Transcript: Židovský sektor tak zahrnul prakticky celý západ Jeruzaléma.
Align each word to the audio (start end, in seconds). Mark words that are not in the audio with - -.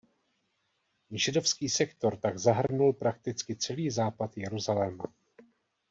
Židovský 1.11 1.69
sektor 1.69 2.17
tak 2.17 2.39
zahrnul 2.39 2.93
prakticky 2.93 3.55
celý 3.55 3.89
západ 3.89 4.37
Jeruzaléma. 4.37 5.05